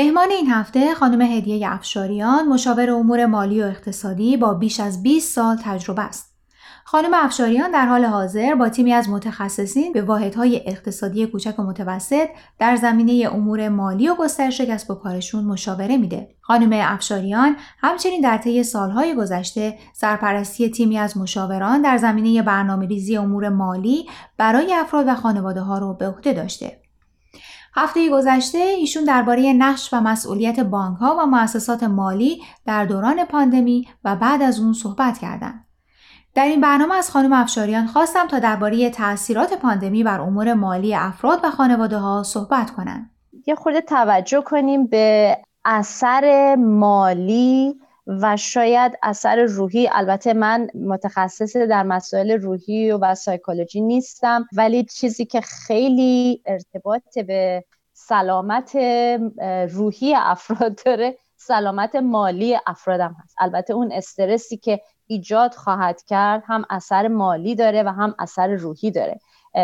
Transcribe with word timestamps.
مهمان 0.00 0.30
این 0.30 0.50
هفته 0.50 0.94
خانم 0.94 1.20
هدیه 1.20 1.72
افشاریان 1.72 2.48
مشاور 2.48 2.90
امور 2.90 3.26
مالی 3.26 3.62
و 3.62 3.64
اقتصادی 3.64 4.36
با 4.36 4.54
بیش 4.54 4.80
از 4.80 5.02
20 5.02 5.34
سال 5.34 5.58
تجربه 5.64 6.02
است. 6.02 6.34
خانم 6.84 7.10
افشاریان 7.14 7.70
در 7.70 7.86
حال 7.86 8.04
حاضر 8.04 8.54
با 8.54 8.68
تیمی 8.68 8.92
از 8.92 9.08
متخصصین 9.08 9.92
به 9.92 10.02
واحدهای 10.02 10.62
اقتصادی 10.66 11.26
کوچک 11.26 11.58
و 11.58 11.62
متوسط 11.62 12.28
در 12.58 12.76
زمینه 12.76 13.28
امور 13.32 13.68
مالی 13.68 14.08
و 14.08 14.14
گسترش 14.14 14.60
کسب 14.60 14.90
و 14.90 14.94
کارشون 14.94 15.44
مشاوره 15.44 15.96
میده. 15.96 16.28
خانم 16.40 16.70
افشاریان 16.72 17.56
همچنین 17.78 18.20
در 18.20 18.38
طی 18.38 18.62
سالهای 18.62 19.14
گذشته 19.14 19.78
سرپرستی 19.92 20.70
تیمی 20.70 20.98
از 20.98 21.16
مشاوران 21.16 21.82
در 21.82 21.96
زمینه 21.96 22.42
برنامه‌ریزی 22.42 23.16
امور 23.16 23.48
مالی 23.48 24.06
برای 24.38 24.74
افراد 24.74 25.04
و 25.08 25.14
خانواده 25.14 25.60
ها 25.60 25.78
رو 25.78 25.94
به 25.94 26.08
عهده 26.08 26.32
داشته. 26.32 26.89
هفته 27.74 28.10
گذشته 28.10 28.58
ایشون 28.58 29.04
درباره 29.04 29.52
نقش 29.52 29.94
و 29.94 30.00
مسئولیت 30.00 30.60
بانک 30.60 30.98
ها 30.98 31.16
و 31.18 31.26
مؤسسات 31.26 31.82
مالی 31.82 32.42
در 32.66 32.84
دوران 32.84 33.24
پاندمی 33.24 33.88
و 34.04 34.16
بعد 34.16 34.42
از 34.42 34.60
اون 34.60 34.72
صحبت 34.72 35.18
کردند. 35.18 35.66
در 36.34 36.44
این 36.44 36.60
برنامه 36.60 36.94
از 36.94 37.10
خانم 37.10 37.32
افشاریان 37.32 37.86
خواستم 37.86 38.26
تا 38.26 38.38
درباره 38.38 38.90
تاثیرات 38.90 39.54
پاندمی 39.54 40.04
بر 40.04 40.20
امور 40.20 40.54
مالی 40.54 40.94
افراد 40.94 41.40
و 41.44 41.50
خانواده 41.50 41.98
ها 41.98 42.22
صحبت 42.22 42.70
کنند. 42.70 43.10
یه 43.46 43.54
خورده 43.54 43.80
توجه 43.80 44.40
کنیم 44.40 44.86
به 44.86 45.36
اثر 45.64 46.54
مالی 46.54 47.79
و 48.06 48.36
شاید 48.36 48.92
اثر 49.02 49.42
روحی 49.42 49.88
البته 49.92 50.32
من 50.32 50.68
متخصص 50.74 51.56
در 51.56 51.82
مسائل 51.82 52.30
روحی 52.30 52.92
و, 52.92 53.14
سایکولوژی 53.14 53.80
نیستم 53.80 54.46
ولی 54.52 54.84
چیزی 54.84 55.26
که 55.26 55.40
خیلی 55.40 56.42
ارتباط 56.46 57.18
به 57.18 57.64
سلامت 57.92 58.76
روحی 59.72 60.14
افراد 60.14 60.80
داره 60.84 61.16
سلامت 61.36 61.96
مالی 61.96 62.58
افرادم 62.66 63.16
هست. 63.24 63.34
البته 63.40 63.72
اون 63.74 63.92
استرسی 63.92 64.56
که 64.56 64.80
ایجاد 65.06 65.54
خواهد 65.54 66.02
کرد 66.02 66.42
هم 66.46 66.64
اثر 66.70 67.08
مالی 67.08 67.54
داره 67.54 67.82
و 67.82 67.88
هم 67.88 68.14
اثر 68.18 68.48
روحی 68.48 68.90
داره. 68.90 69.20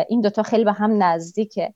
این 0.08 0.20
دوتا 0.20 0.42
خیلی 0.42 0.64
به 0.64 0.72
هم 0.72 1.02
نزدیکه. 1.02 1.74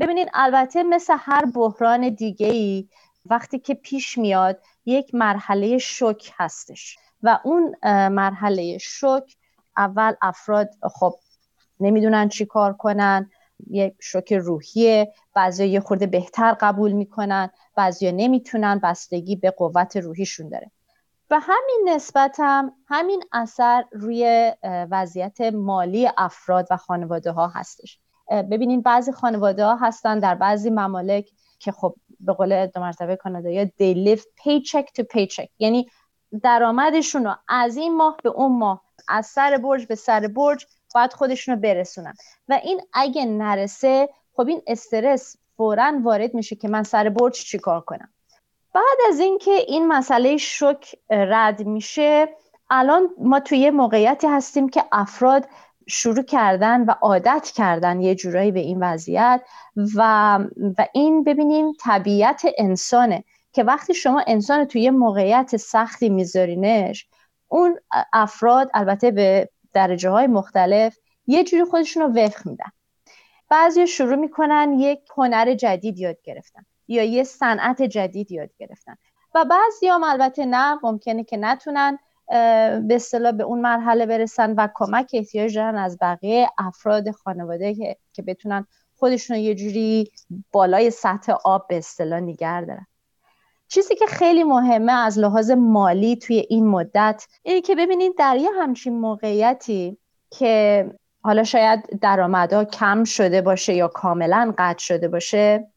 ببینید 0.00 0.28
البته 0.34 0.82
مثل 0.82 1.14
هر 1.18 1.44
بحران 1.54 2.08
دیگه 2.08 2.46
ای 2.46 2.88
وقتی 3.26 3.58
که 3.58 3.74
پیش 3.74 4.18
میاد 4.18 4.60
یک 4.86 5.14
مرحله 5.14 5.78
شک 5.78 6.32
هستش 6.36 6.96
و 7.22 7.38
اون 7.44 7.74
مرحله 8.08 8.78
شک 8.78 9.36
اول 9.76 10.14
افراد 10.22 10.70
خب 10.94 11.14
نمی‌دونن 11.80 12.28
چی 12.28 12.46
کار 12.46 12.72
کنن 12.72 13.30
یک 13.70 13.94
شوک 14.00 14.32
روحیه 14.32 15.12
بعضی 15.34 15.66
یه 15.66 15.80
خورده 15.80 16.06
بهتر 16.06 16.56
قبول 16.60 16.92
می‌کنن 16.92 17.50
بعضی 17.76 18.12
نمی‌تونن 18.12 18.80
بستگی 18.82 19.36
به 19.36 19.50
قوت 19.50 19.96
روحیشون 19.96 20.48
داره. 20.48 20.70
و 21.30 21.40
همین 21.42 21.88
نسبت 21.88 22.36
هم 22.38 22.72
همین 22.86 23.22
اثر 23.32 23.84
روی 23.92 24.52
وضعیت 24.62 25.40
مالی 25.40 26.08
افراد 26.16 26.68
و 26.70 26.76
خانواده 26.76 27.32
ها 27.32 27.48
هستش 27.48 27.98
ببینین 28.30 28.82
بعضی 28.82 29.12
خانواده 29.12 29.64
ها 29.64 29.76
هستن 29.76 30.18
در 30.18 30.34
بعضی 30.34 30.70
ممالک 30.70 31.30
که 31.58 31.72
خب 31.72 31.94
به 32.22 32.32
قول 32.32 32.66
دو 32.66 32.80
مرتبه 32.80 33.16
کانادایی 33.16 33.66
they 33.66 33.94
live 34.08 34.20
paycheck 34.20 34.84
to 34.98 35.04
paycheck. 35.14 35.48
یعنی 35.58 35.86
درآمدشون 36.42 37.24
رو 37.24 37.34
از 37.48 37.76
این 37.76 37.96
ماه 37.96 38.16
به 38.22 38.28
اون 38.28 38.58
ماه 38.58 38.82
از 39.08 39.26
سر 39.26 39.56
برج 39.56 39.86
به 39.86 39.94
سر 39.94 40.26
برج 40.26 40.66
باید 40.94 41.12
خودشون 41.12 41.54
رو 41.54 41.60
برسونن. 41.60 42.14
و 42.48 42.60
این 42.64 42.80
اگه 42.92 43.24
نرسه 43.24 44.08
خب 44.36 44.46
این 44.48 44.62
استرس 44.66 45.36
فورا 45.56 45.92
وارد 46.02 46.34
میشه 46.34 46.56
که 46.56 46.68
من 46.68 46.82
سر 46.82 47.08
برج 47.08 47.32
چیکار 47.32 47.80
کنم؟ 47.80 48.08
بعد 48.74 48.98
از 49.08 49.20
اینکه 49.20 49.50
این 49.50 49.88
مسئله 49.88 50.36
شک 50.36 50.94
رد 51.10 51.62
میشه 51.66 52.28
الان 52.70 53.10
ما 53.18 53.40
توی 53.40 53.70
موقعیتی 53.70 54.26
هستیم 54.26 54.68
که 54.68 54.84
افراد 54.92 55.48
شروع 55.88 56.22
کردن 56.22 56.84
و 56.84 56.90
عادت 56.90 57.52
کردن 57.54 58.00
یه 58.00 58.14
جورایی 58.14 58.52
به 58.52 58.60
این 58.60 58.78
وضعیت 58.82 59.42
و, 59.96 60.38
و 60.78 60.86
این 60.94 61.24
ببینین 61.24 61.76
طبیعت 61.80 62.42
انسانه 62.58 63.24
که 63.52 63.64
وقتی 63.64 63.94
شما 63.94 64.24
انسان 64.26 64.64
توی 64.64 64.80
یه 64.80 64.90
موقعیت 64.90 65.56
سختی 65.56 66.08
میذارینش 66.08 67.06
اون 67.48 67.78
افراد 68.12 68.70
البته 68.74 69.10
به 69.10 69.48
درجه 69.72 70.10
های 70.10 70.26
مختلف 70.26 70.98
یه 71.26 71.44
جوری 71.44 71.64
خودشون 71.64 72.02
رو 72.02 72.08
وفق 72.08 72.46
میدن. 72.46 72.70
بعضی 73.48 73.86
شروع 73.86 74.16
می‌کنن 74.16 74.76
یک 74.78 75.00
هنر 75.16 75.54
جدید 75.54 75.98
یاد 75.98 76.22
گرفتن 76.22 76.66
یا 76.88 77.02
یه 77.02 77.24
صنعت 77.24 77.82
جدید 77.82 78.32
یاد 78.32 78.50
گرفتن 78.58 78.96
و 79.34 79.44
بعضی 79.44 79.88
هم 79.88 80.04
البته 80.04 80.44
نه 80.44 80.78
ممکنه 80.82 81.24
که 81.24 81.36
نتونن 81.36 81.98
به 82.28 82.94
اصطلاح 82.94 83.32
به 83.32 83.44
اون 83.44 83.60
مرحله 83.60 84.06
برسن 84.06 84.54
و 84.54 84.68
کمک 84.74 85.10
احتیاج 85.14 85.54
دارن 85.54 85.76
از 85.76 85.98
بقیه 86.00 86.48
افراد 86.58 87.10
خانواده 87.10 87.74
که, 87.74 87.96
که 88.12 88.22
بتونن 88.22 88.66
خودشون 88.94 89.36
یه 89.36 89.54
جوری 89.54 90.10
بالای 90.52 90.90
سطح 90.90 91.32
آب 91.44 91.66
به 91.68 91.78
اصطلاح 91.78 92.20
نگر 92.20 92.60
دارن. 92.60 92.86
چیزی 93.68 93.94
که 93.94 94.06
خیلی 94.06 94.44
مهمه 94.44 94.92
از 94.92 95.18
لحاظ 95.18 95.50
مالی 95.50 96.16
توی 96.16 96.46
این 96.48 96.66
مدت 96.66 97.26
اینه 97.42 97.60
که 97.60 97.74
ببینید 97.74 98.12
در 98.18 98.36
یه 98.36 98.50
همچین 98.60 99.00
موقعیتی 99.00 99.98
که 100.30 100.86
حالا 101.22 101.44
شاید 101.44 101.98
درآمدها 102.00 102.64
کم 102.64 103.04
شده 103.04 103.42
باشه 103.42 103.74
یا 103.74 103.88
کاملا 103.88 104.54
قطع 104.58 104.78
شده 104.78 105.08
باشه 105.08 105.68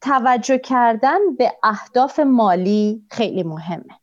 توجه 0.00 0.58
کردن 0.58 1.36
به 1.38 1.52
اهداف 1.62 2.20
مالی 2.20 3.02
خیلی 3.10 3.42
مهمه. 3.42 4.00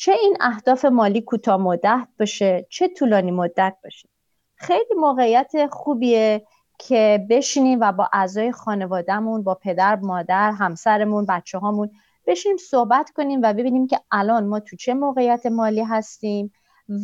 چه 0.00 0.12
این 0.12 0.36
اهداف 0.40 0.84
مالی 0.84 1.20
کوتاه 1.20 1.56
مدت 1.56 2.08
باشه 2.18 2.66
چه 2.70 2.88
طولانی 2.88 3.30
مدت 3.30 3.76
باشه. 3.84 4.08
خیلی 4.54 4.94
موقعیت 4.96 5.66
خوبیه 5.70 6.46
که 6.78 7.26
بشینیم 7.30 7.78
و 7.80 7.92
با 7.92 8.10
اعضای 8.12 8.52
خانوادهمون 8.52 9.42
با 9.42 9.54
پدر 9.54 9.96
مادر 9.96 10.52
همسرمون 10.52 11.26
بچه 11.26 11.58
هامون 11.58 11.90
بشینیم 12.26 12.56
صحبت 12.56 13.10
کنیم 13.10 13.40
و 13.42 13.52
ببینیم 13.52 13.86
که 13.86 14.00
الان 14.10 14.46
ما 14.46 14.60
تو 14.60 14.76
چه 14.76 14.94
موقعیت 14.94 15.46
مالی 15.46 15.82
هستیم 15.82 16.52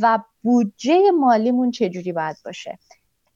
و 0.01 0.19
بودجه 0.43 1.11
مالیمون 1.11 1.71
چجوری 1.71 2.13
باید 2.13 2.37
باشه. 2.45 2.79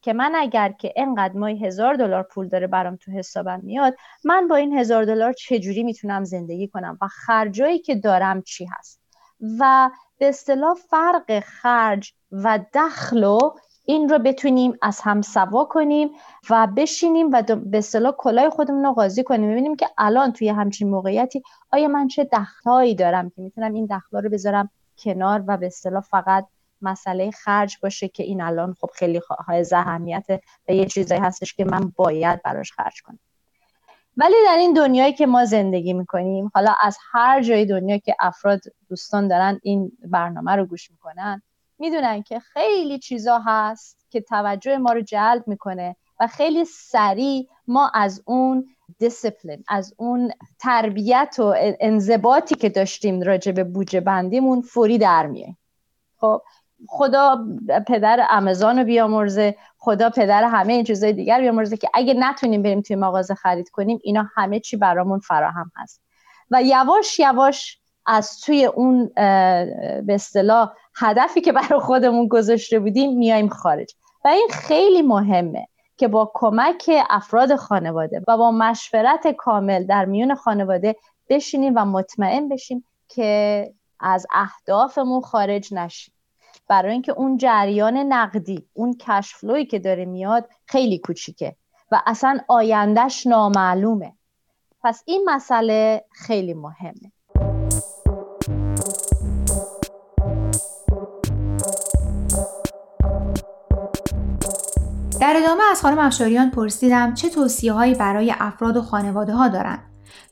که 0.03 0.13
من 0.13 0.33
اگر 0.35 0.73
که 0.73 0.93
اینقدر 0.97 1.35
ماهی 1.35 1.67
هزار 1.67 1.95
دلار 1.95 2.23
پول 2.23 2.49
داره 2.49 2.67
برام 2.67 2.97
تو 2.97 3.11
حسابم 3.11 3.61
میاد 3.63 3.95
من 4.25 4.49
با 4.49 4.57
این 4.57 4.79
هزار 4.79 5.05
دلار 5.05 5.33
چجوری 5.33 5.83
می‌تونم 5.83 6.25
زندگی 6.25 6.69
کنم 6.69 6.99
و 7.03 7.09
خرجایی 7.09 7.79
که 7.79 7.95
دارم 7.95 8.43
چی 8.43 8.65
هست؟ 8.65 8.98
و 9.59 9.91
به 10.19 10.29
اصطلاح 10.29 10.75
فرق 10.75 11.41
خرج 11.41 12.13
و 12.33 12.59
دخل 12.75 13.25
و 13.25 13.39
این 13.85 14.09
رو 14.09 14.19
بتونیم 14.19 14.79
از 14.83 15.01
هم 15.01 15.23
سوا 15.23 15.65
کنیم 15.65 16.11
و 16.51 16.69
بشینیم 16.77 17.31
و 17.33 17.43
به 17.43 17.79
اصطلاح 17.79 18.13
کلای 18.19 18.51
خودمون 18.51 18.85
رو 18.85 18.93
قاضی 18.93 19.25
کنیم. 19.25 19.51
ببینیم 19.51 19.77
که 19.77 19.89
الان 19.99 20.33
توی 20.33 20.49
همچین 20.49 20.91
موقعیتی 20.91 21.43
آیا 21.73 21.89
من 21.89 22.09
چه 22.09 22.29
دخلهایی 22.33 22.95
دارم 22.95 23.31
که 23.31 23.43
می‌تونم 23.43 23.75
این 23.75 23.87
دخلا 23.87 24.21
رو 24.21 24.31
بذارم 24.31 24.71
کنار 24.99 25.45
و 25.47 25.57
به 25.57 25.67
اصطلاح 25.67 26.03
فقط 26.03 26.47
مسئله 26.83 27.31
خرج 27.31 27.79
باشه 27.83 28.09
که 28.09 28.23
این 28.23 28.41
الان 28.41 28.75
خب 28.81 28.91
خیلی 28.95 29.21
های 29.47 29.65
اهمیت 29.73 30.27
و 30.69 30.73
یه 30.73 30.87
چیزایی 30.87 31.21
هستش 31.21 31.55
که 31.55 31.65
من 31.65 31.93
باید 31.97 32.43
براش 32.43 32.73
خرج 32.73 33.03
کنم. 33.03 33.19
ولی 34.19 34.35
در 34.47 34.57
این 34.57 34.73
دنیایی 34.73 35.13
که 35.13 35.27
ما 35.27 35.45
زندگی 35.45 35.93
می‌کنیم 35.93 36.51
حالا 36.55 36.75
از 36.81 36.99
هر 37.13 37.43
جای 37.43 37.67
دنیا 37.67 37.99
که 37.99 38.17
افراد 38.21 38.61
دوستان 38.89 39.29
دارن 39.29 39.61
این 39.63 39.93
برنامه 40.05 40.53
رو 40.57 40.67
گوش 40.67 40.91
می‌کنن 40.91 41.43
می‌دونن 41.79 42.23
که 42.23 42.41
خیلی 42.41 42.99
چیزا 42.99 43.39
هست 43.47 44.07
که 44.11 44.21
توجه 44.21 44.79
ما 44.79 44.93
رو 44.93 45.01
جلب 45.01 45.49
می‌کنه 45.49 45.97
و 46.21 46.27
خیلی 46.27 46.65
سریع 46.65 47.49
ما 47.67 47.91
از 47.95 48.23
اون 48.27 48.67
دیسپلین 48.99 49.65
از 49.69 49.95
اون 49.97 50.33
تربیت 50.59 51.37
و 51.39 51.55
انضباطی 51.81 52.55
که 52.55 52.69
داشتیم 52.69 53.23
راجع 53.23 53.53
به 53.53 53.65
بودجه 53.65 54.01
بندیمون 54.01 54.61
فوری 54.61 54.99
در 54.99 55.27
میاییم 55.27 55.59
خب 56.17 56.43
خدا 56.87 57.47
پدر 57.87 58.27
امازون 58.31 58.79
رو 58.79 58.85
بیامرزه 58.85 59.57
خدا 59.79 60.11
پدر 60.11 60.45
همه 60.45 60.73
این 60.73 60.85
چیزهای 60.85 61.13
دیگر 61.13 61.41
بیامرزه 61.41 61.77
که 61.77 61.89
اگه 61.95 62.15
نتونیم 62.15 62.63
بریم 62.63 62.81
توی 62.81 62.97
مغازه 62.97 63.35
خرید 63.35 63.69
کنیم 63.71 63.99
اینا 64.03 64.27
همه 64.35 64.61
چی 64.61 64.77
برامون 64.77 65.19
فراهم 65.19 65.73
هست. 65.77 66.03
و 66.51 66.63
یواش 66.63 67.19
یواش 67.19 67.79
از 68.07 68.41
توی 68.41 68.65
اون 68.65 69.11
به 70.07 70.15
اصطلاح 70.15 70.73
هدفی 70.97 71.41
که 71.41 71.53
برای 71.53 71.81
خودمون 71.81 72.29
گذاشته 72.29 72.79
بودیم 72.79 73.19
میایم 73.19 73.49
خارج. 73.49 73.95
و 74.25 74.29
این 74.29 74.49
خیلی 74.53 75.03
مهمه 75.03 75.69
که 75.97 76.09
با 76.09 76.33
کمک 76.35 76.91
افراد 77.11 77.57
خانواده 77.57 78.23
و 78.29 78.37
با 78.37 78.51
مشورت 78.51 79.29
کامل 79.29 79.87
در 79.87 80.05
میون 80.05 80.35
خانواده 80.35 80.97
بشینیم 81.29 81.73
و 81.77 81.85
مطمئن 81.85 82.49
بشیم 82.49 82.85
که 83.09 83.75
از 84.01 84.27
اهدافمون 84.33 85.21
خارج 85.21 85.75
نشیم. 85.75 86.15
برای 86.69 86.93
اینکه 86.93 87.13
اون 87.13 87.37
جریان 87.37 87.97
نقدی 87.97 88.69
اون 88.73 88.97
کشفلوی 89.01 89.67
که 89.67 89.79
داره 89.79 90.05
میاد 90.05 90.49
خیلی 90.67 90.99
کوچیکه 90.99 91.57
و 91.93 92.03
اصلا 92.07 92.39
آیندهش 92.49 93.27
نامعلومه. 93.27 94.13
پس 94.83 95.03
این 95.07 95.25
مسئله 95.27 96.05
خیلی 96.13 96.55
مهمه. 96.55 97.13
در 105.21 105.35
ادامه 105.37 105.63
از 105.71 105.81
خانم 105.83 105.99
افشاریان 105.99 106.51
پرسیدم 106.51 107.15
چه 107.15 107.29
توصیه 107.29 107.73
هایی 107.73 107.95
برای 107.95 108.35
افراد 108.39 108.77
و 108.77 108.83
خانواده 108.83 109.33
ها 109.33 109.49
دارند 109.49 109.88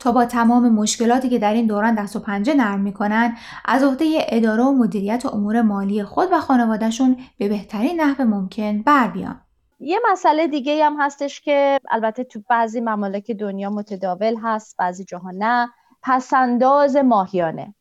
تا 0.06 0.12
با 0.12 0.24
تمام 0.24 0.68
مشکلاتی 0.68 1.28
که 1.28 1.38
در 1.38 1.52
این 1.52 1.66
دوران 1.66 1.94
دست 1.94 2.16
و 2.16 2.20
پنجه 2.20 2.54
نرم 2.54 2.80
می‌کنن 2.80 3.36
از 3.64 3.82
عهده 3.82 4.04
اداره 4.28 4.62
و 4.62 4.72
مدیریت 4.72 5.26
و 5.26 5.28
امور 5.28 5.62
مالی 5.62 6.04
خود 6.04 6.28
و 6.32 6.40
خانوادهشون 6.40 7.16
به 7.38 7.48
بهترین 7.48 8.00
نحو 8.00 8.24
ممکن 8.24 8.82
بر 8.82 9.08
بیان. 9.08 9.40
یه 9.80 9.98
مسئله 10.12 10.46
دیگه 10.46 10.84
هم 10.84 10.96
هستش 11.00 11.40
که 11.40 11.80
البته 11.90 12.24
تو 12.24 12.40
بعضی 12.48 12.80
ممالک 12.80 13.30
دنیا 13.30 13.70
متداول 13.70 14.36
هست 14.42 14.76
بعضی 14.78 15.04
جاها 15.04 15.30
نه. 15.34 15.68
پسنداز 16.02 16.96
ماهیانه. 16.96 17.74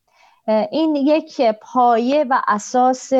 این 0.71 0.95
یک 0.95 1.41
پایه 1.61 2.25
و 2.29 2.41
اساس 2.47 3.13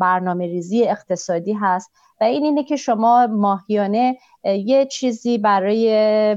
برنامه 0.00 0.46
ریزی 0.46 0.84
اقتصادی 0.84 1.52
هست 1.52 1.92
و 2.20 2.24
این 2.24 2.44
اینه 2.44 2.64
که 2.64 2.76
شما 2.76 3.26
ماهیانه 3.26 4.18
یه 4.46 4.86
چیزی 4.86 5.38
برای 5.38 6.36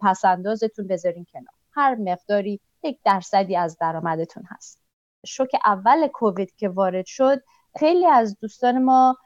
پسندازتون 0.00 0.86
بذارین 0.86 1.26
کنار. 1.32 1.54
هر 1.72 1.94
مقداری 1.94 2.60
یک 2.82 2.98
درصدی 3.04 3.56
از 3.56 3.78
درآمدتون 3.78 4.44
هست. 4.48 4.82
شوک 5.26 5.50
اول 5.64 6.06
کووید 6.06 6.56
که 6.56 6.68
وارد 6.68 7.06
شد 7.06 7.42
خیلی 7.78 8.06
از 8.06 8.38
دوستان 8.40 8.82
ما 8.82 9.16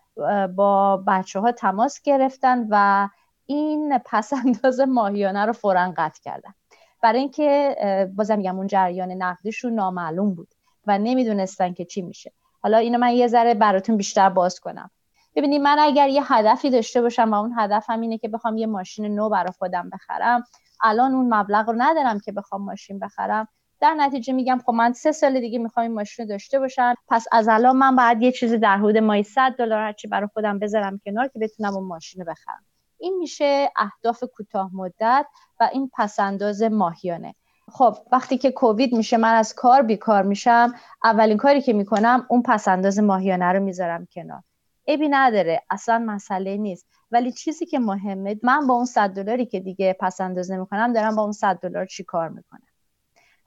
با 0.56 1.04
بچه 1.06 1.40
ها 1.40 1.52
تماس 1.52 2.02
گرفتن 2.02 2.66
و 2.70 3.08
این 3.46 3.98
پسنداز 4.06 4.80
ماهیانه 4.80 5.44
رو 5.44 5.52
فورا 5.52 5.94
قطع 5.96 6.20
کردن. 6.22 6.54
برای 7.02 7.18
اینکه 7.18 7.76
بازم 8.16 8.36
میگم 8.36 8.56
اون 8.56 8.66
جریان 8.66 9.10
نقدیشون 9.10 9.72
نامعلوم 9.72 10.34
بود 10.34 10.48
و 10.86 10.98
نمی‌دونستن 10.98 11.72
که 11.72 11.84
چی 11.84 12.02
میشه. 12.02 12.32
حالا 12.62 12.78
اینو 12.78 12.98
من 12.98 13.12
یه 13.12 13.26
ذره 13.26 13.54
براتون 13.54 13.96
بیشتر 13.96 14.28
باز 14.28 14.60
کنم. 14.60 14.90
ببینید 15.36 15.62
من 15.62 15.76
اگر 15.78 16.08
یه 16.08 16.32
هدفی 16.32 16.70
داشته 16.70 17.02
باشم 17.02 17.32
و 17.32 17.34
اون 17.34 17.54
هدفم 17.56 18.00
اینه 18.00 18.18
که 18.18 18.28
بخوام 18.28 18.56
یه 18.58 18.66
ماشین 18.66 19.14
نو 19.14 19.28
برای 19.28 19.52
خودم 19.58 19.90
بخرم 19.90 20.44
الان 20.82 21.14
اون 21.14 21.34
مبلغ 21.34 21.68
رو 21.68 21.74
ندارم 21.78 22.20
که 22.20 22.32
بخوام 22.32 22.62
ماشین 22.62 22.98
بخرم. 22.98 23.48
در 23.80 23.94
نتیجه 23.94 24.32
میگم 24.32 24.60
خب 24.66 24.72
من 24.72 24.92
سه 24.92 25.12
سال 25.12 25.40
دیگه 25.40 25.58
می‌خوام 25.58 25.86
این 25.86 25.94
ماشین 25.94 26.24
رو 26.24 26.28
داشته 26.28 26.58
باشم. 26.58 26.94
پس 27.08 27.26
از 27.32 27.48
الان 27.48 27.76
من 27.76 27.96
باید 27.96 28.22
یه 28.22 28.32
چیزی 28.32 28.58
در 28.58 28.76
حدود 28.76 28.98
مای 28.98 29.22
100 29.22 29.54
دلار 29.58 29.82
هرچی 29.82 30.08
برای 30.08 30.28
خودم 30.32 30.58
بذارم 30.58 31.00
کنار 31.04 31.28
که 31.28 31.38
بتونم 31.38 31.76
اون 31.76 31.86
ماشین 31.86 32.24
رو 32.24 32.32
بخرم. 32.32 32.64
این 32.98 33.18
میشه 33.18 33.70
اهداف 33.76 34.24
کوتاه 34.36 34.70
مدت 34.74 35.26
و 35.60 35.70
این 35.72 35.90
پسنداز 35.94 36.62
ماهیانه. 36.62 37.34
خب 37.72 37.96
وقتی 38.12 38.38
که 38.38 38.50
کووید 38.50 38.94
میشه 38.94 39.16
من 39.16 39.34
از 39.34 39.54
کار 39.54 39.82
بیکار 39.82 40.22
میشم 40.22 40.74
اولین 41.04 41.36
کاری 41.36 41.60
که 41.62 41.72
می‌کنم 41.72 42.26
اون 42.30 42.42
پسنداز 42.42 42.98
ماهیانه 42.98 43.52
رو 43.52 43.60
می‌ذارم 43.60 44.06
کنار. 44.14 44.42
ابی 44.86 45.08
نداره. 45.08 45.62
اصلا 45.70 45.98
مسئله 45.98 46.56
نیست. 46.56 46.86
ولی 47.10 47.32
چیزی 47.32 47.66
که 47.66 47.78
مهمه 47.78 48.40
من 48.42 48.66
با 48.66 48.74
اون 48.74 48.84
100 48.84 49.10
دلاری 49.10 49.46
که 49.46 49.60
دیگه 49.60 49.96
پس 50.00 50.20
اندازه 50.20 50.56
می‌کنم 50.56 50.92
دارم 50.92 51.16
با 51.16 51.22
اون 51.22 51.32
100 51.32 51.56
دلار 51.56 51.86
چی 51.86 52.04
کار 52.04 52.28
می‌کنم؟ 52.28 52.66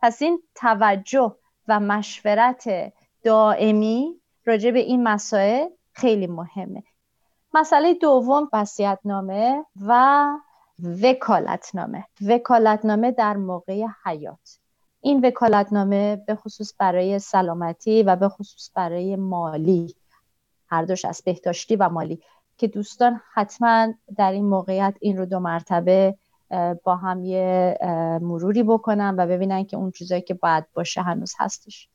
پس 0.02 0.22
این 0.22 0.44
توجه 0.56 1.36
و 1.68 1.80
مشورت 1.80 2.94
دائمی 3.24 4.22
راجع 4.46 4.72
به 4.72 4.80
این 4.80 5.04
مسائل 5.04 5.68
خیلی 5.92 6.28
مهمه. 6.28 6.84
مسئله 7.54 7.94
دوم 7.94 8.50
وصیت‌نامه 8.54 9.66
و 9.88 10.28
وکالتنامه. 11.04 12.06
وکالتنامه 12.28 13.12
در 13.12 13.38
موقع 13.38 13.86
حیات. 14.06 14.60
این 15.02 15.26
وکالتنامه 15.26 16.16
به 16.16 16.36
خصوص 16.36 16.74
برای 16.80 17.20
سلامتی 17.20 18.04
و 18.04 18.16
به 18.16 18.30
خصوص 18.30 18.72
برای 18.76 19.16
مالی 19.16 19.96
هر 20.70 20.84
دوش 20.84 21.06
از 21.06 21.22
بهداشتی 21.26 21.76
و 21.76 21.90
مالی. 21.90 22.20
که 22.58 22.68
دوستان 22.68 23.22
حتما 23.34 23.94
در 24.18 24.32
این 24.32 24.46
موقعیت 24.46 24.96
این 25.02 25.18
رو 25.18 25.26
دو 25.26 25.40
مرتبه 25.40 26.16
با 26.84 26.96
هم 26.96 27.24
یه 27.24 27.78
مروری 28.22 28.64
بکنن 28.64 29.16
و 29.18 29.28
ببینن 29.28 29.64
که 29.64 29.78
اون 29.78 29.92
چیزایی 29.92 30.22
که 30.22 30.34
باید 30.34 30.66
باشه 30.74 31.02
هنوز 31.02 31.34
هستش. 31.40 31.90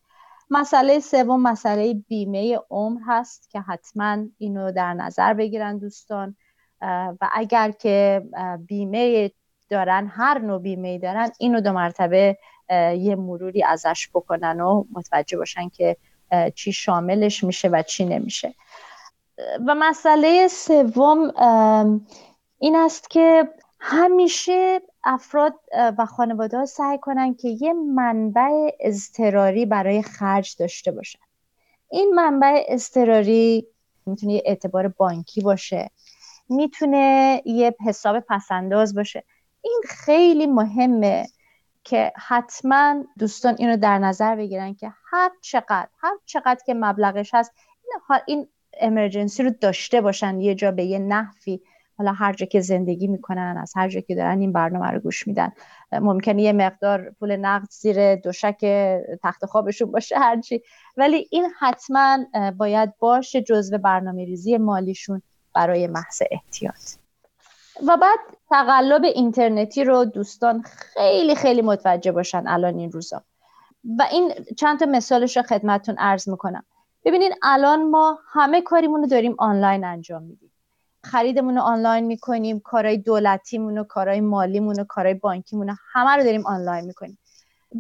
مسئله 0.51 1.01
سوم 1.01 1.43
مسئله 1.43 1.95
بیمه 1.95 2.59
عمر 2.71 3.01
هست 3.07 3.51
که 3.51 3.61
حتما 3.61 4.19
اینو 4.39 4.73
در 4.73 4.95
نظر 4.95 5.35
بگیرن 5.35 5.79
دوستان. 5.79 6.37
و 7.21 7.31
اگر 7.33 7.71
که 7.71 8.23
بیمه 8.67 9.31
دارن 9.71 10.07
هر 10.07 10.39
نوع 10.39 10.61
بیمه 10.61 10.99
دارن 10.99 11.31
اینو 11.39 11.61
دو 11.61 11.73
مرتبه 11.73 12.39
یه 12.99 13.17
مروری 13.17 13.63
ازش 13.63 14.09
بکنن 14.15 14.61
و 14.61 14.85
متوجه 14.93 15.37
باشن 15.37 15.69
که 15.69 15.97
چی 16.55 16.73
شاملش 16.73 17.45
میشه 17.45 17.69
و 17.69 17.83
چی 17.83 18.05
نمیشه. 18.05 18.55
و 19.67 19.75
مسئله 19.75 20.49
سوم 20.49 21.33
این 22.59 22.77
است 22.77 23.11
که 23.11 23.49
همیشه 23.81 24.81
افراد 25.05 25.55
و 25.99 26.07
خانواده 26.07 26.59
ها 26.59 26.67
سعی 26.67 26.99
کنن 26.99 27.35
که 27.35 27.49
یه 27.49 27.73
منبع 27.73 28.71
اضطراری 28.81 29.67
برای 29.67 30.03
خرج 30.03 30.57
داشته 30.59 30.93
باشن. 30.93 31.19
این 31.91 32.15
منبع 32.15 32.65
اضطراری 32.69 33.67
می‌تونه 34.07 34.33
یه 34.33 34.43
اعتبار 34.47 34.89
بانکی 34.89 35.41
باشه 35.41 35.91
می‌تونه 36.49 37.43
یه 37.45 37.77
حساب 37.87 38.21
پسنداز 38.21 38.95
باشه. 38.95 39.25
این 39.61 39.81
خیلی 39.89 40.47
مهمه. 40.47 41.27
که 41.85 42.13
حتما 42.17 43.05
دوستان 43.19 43.57
اینو 43.59 43.77
در 43.77 43.99
نظر 43.99 44.37
بگیرن 44.37 44.75
که 44.75 44.93
هر 45.11 45.31
چقدر 45.41 45.89
هر 45.99 46.17
چقدر 46.25 46.61
که 46.67 46.75
مبلغش 46.75 47.35
هست 47.35 47.53
این, 47.87 48.21
این 48.27 48.49
امرجنسی 48.81 49.43
رو 49.43 49.51
داشته 49.61 50.01
باشن 50.01 50.41
یه 50.41 50.55
جا 50.55 50.71
به 50.71 50.85
یه 50.85 50.99
نحوی. 50.99 51.61
حالا 51.99 52.13
هر 52.13 52.33
جا 52.33 52.47
که 52.47 52.61
زندگی 52.61 53.07
می‌کنن 53.07 53.59
از 53.63 53.73
هر 53.77 53.89
جا 53.89 54.01
که 54.01 54.15
دارن 54.15 54.41
این 54.41 54.53
برنامه 54.53 54.91
رو 54.91 55.01
گوش 55.01 55.27
میدن. 55.27 55.53
ممکنه 55.93 56.43
یه 56.43 56.53
مقدار 56.53 57.11
پول 57.11 57.37
نقد 57.37 57.69
زیر 57.71 58.17
دوشک 58.17 58.65
تخت 59.23 59.47
خوابشون 59.47 59.91
باشه 59.91 60.19
هرچی 60.19 60.63
ولی 60.97 61.29
این 61.31 61.47
حتما 61.59 62.19
باید 62.57 62.99
باشه 62.99 63.43
جزو 63.43 63.79
برنامه 63.79 64.25
ریزی 64.25 64.59
مالیشون 64.59 65.23
برای 65.55 65.87
محض 65.87 66.23
احتیاط. 66.31 67.04
و 67.87 67.97
بعد 67.97 68.19
تقلب 68.51 69.05
اینترنتی 69.05 69.85
رو 69.85 70.05
دوستان 70.05 70.63
خیلی 70.63 71.35
خیلی 71.35 71.63
متوجه 71.63 72.13
باشن 72.13 72.45
الان 72.47 72.79
این 72.79 72.93
روزا. 72.93 73.23
و 73.99 74.03
این 74.13 74.33
چند 74.59 74.81
تا 74.81 74.87
مثالش 74.87 75.37
رو 75.37 75.43
خدمتتون 75.43 75.95
عرض 75.99 76.29
می‌کنم. 76.29 76.65
ببینید 77.05 77.33
الان 77.43 77.91
ما 77.91 78.19
همه 78.33 78.61
کاریمون 78.61 79.01
رو 79.01 79.07
داریم 79.07 79.35
آنلاین 79.39 79.85
انجام 79.85 80.23
میدیم. 80.23 80.51
خریدمون 81.05 81.55
رو 81.55 81.63
آنلاین 81.63 82.05
می‌کنیم 82.05 82.61
کارهای 82.61 82.97
دولتیمون 82.97 83.79
و 83.79 83.85
کارهای 83.85 84.21
مالیمون 84.21 84.81
و 84.81 84.85
کارهای 84.85 85.15
بانکیمون 85.15 85.69
رو 85.69 85.75
همه 85.93 86.11
رو 86.11 86.25
داریم 86.25 86.47
آنلاین 86.47 86.85
می‌کنیم. 86.85 87.19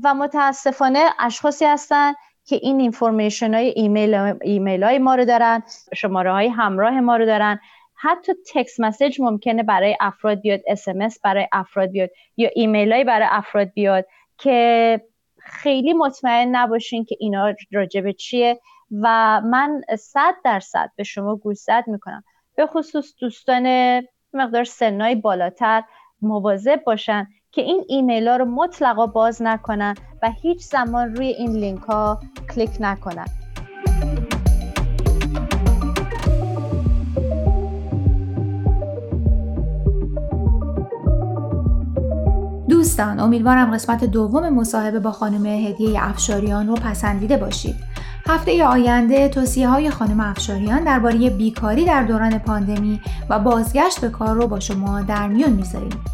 و 0.03 0.15
متاسفانه 0.15 1.11
اشخاصی 1.19 1.65
هستن 1.65 2.13
که 2.45 2.57
این 2.57 2.81
information 2.81 3.55
های 3.55 3.67
ایمیل, 3.67 4.15
ایمیل 4.43 4.85
های 4.85 4.99
ما 4.99 5.15
رو 5.15 5.25
دارن 5.25 5.63
شماره 5.95 6.33
های 6.33 6.49
همراه 6.49 7.01
ما 7.01 7.17
رو 7.17 7.27
دارن. 7.27 7.61
حتی 7.95 8.33
text 8.55 8.81
message 8.81 9.21
ممکنه 9.21 9.63
برای 9.63 9.97
افراد 10.01 10.41
بیاد 10.41 10.61
اسمس 10.67 11.21
برای 11.21 11.49
افراد 11.53 11.91
بیاد 11.91 12.11
یا 12.37 12.51
ایمیل 12.55 12.93
های 12.93 13.05
برای 13.05 13.29
افراد 13.31 13.73
بیاد 13.75 14.07
که 14.39 15.01
خیلی 15.39 15.93
مطمئن 15.93 16.57
نباشین 16.57 17.05
که 17.05 17.17
اینا 17.21 17.55
راجع 17.73 17.97
به 17.97 18.12
چیه 18.13 18.61
و 19.03 19.41
من 19.41 19.81
صد 19.99 20.35
درصد 20.45 20.91
به 20.97 21.03
شما 21.03 21.37
گوشزد 21.37 21.85
می‌کنم. 21.87 22.25
به 22.57 22.67
خصوص 22.67 23.15
دوستان 23.21 23.67
مقدار 24.33 24.65
سنای 24.65 25.15
بالاتر 25.15 25.83
مواظب 26.23 26.83
باشن 26.85 27.27
که 27.53 27.63
این 27.63 27.85
ایمیل 27.89 28.29
ها 28.29 28.37
رو 28.37 28.45
مطلقا 28.45 29.07
باز 29.07 29.43
نکنن 29.43 29.95
و 30.23 30.31
هیچ 30.31 30.61
زمان 30.61 31.17
روی 31.17 31.27
این 31.27 31.53
لینک 31.53 31.83
ها 31.83 32.21
کلیک 32.55 32.71
نکنن. 32.81 33.44
دوستان 42.85 43.21
امیدوارم 43.21 43.75
قسمت 43.75 44.05
دوم 44.05 44.49
مصاحبه 44.49 45.00
با 45.00 45.12
خانم 45.12 45.47
هدیه 45.47 46.09
افشاریان 46.09 46.69
رو 46.69 46.75
پسندیده 46.75 47.37
باشید 47.37 47.75
هفته 48.26 48.64
آینده 48.64 49.29
توصیه 49.29 49.69
های 49.69 49.91
خانم 49.91 50.21
افشاریان 50.21 50.85
درباره 50.85 51.31
بیکاری 51.31 51.85
در 51.85 52.03
دوران 52.03 52.38
پاندمی 52.38 53.00
و 53.31 53.38
بازگشت 53.38 54.00
به 54.00 54.09
کار 54.09 54.37
رو 54.37 54.47
با 54.47 54.61
شما 54.61 55.03
در 55.03 55.29
میون 55.29 55.53
می‌ذاریم 55.53 56.05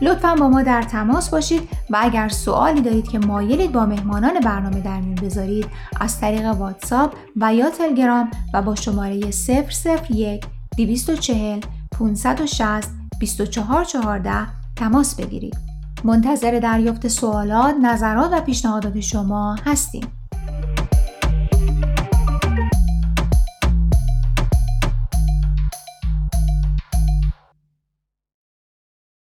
لطفا 0.00 0.34
با 0.34 0.48
ما 0.48 0.62
در 0.62 0.82
تماس 0.82 1.30
باشید 1.30 1.68
و 1.90 1.98
اگر 2.00 2.28
سوالی 2.28 2.80
دارید 2.80 3.08
که 3.08 3.18
مایلید 3.18 3.72
با 3.72 3.86
مهمانان 3.86 4.40
برنامه 4.40 4.80
در 4.80 5.00
میون 5.00 5.14
بذارید 5.14 5.66
از 6.00 6.20
طریق 6.20 6.46
واتساپ 6.46 7.14
و 7.36 7.54
یا 7.54 7.70
تلگرام 7.70 8.30
و 8.54 8.62
با 8.62 8.74
شماره 8.74 9.20
001 9.30 10.44
240 10.76 11.60
560 11.92 12.88
2414 13.20 14.46
تماس 14.76 15.14
بگیرید. 15.14 15.69
منتظر 16.04 16.58
دریافت 16.58 17.08
سوالات، 17.08 17.74
نظرات 17.82 18.32
و 18.32 18.40
پیشنهادات 18.40 19.00
شما 19.00 19.56
هستیم. 19.66 20.19